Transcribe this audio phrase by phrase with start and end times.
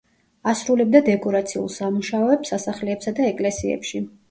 [0.53, 4.07] ასრულებდა დეკორაციულ სამუშაოებს სასახლეებსა და ეკლესიებში.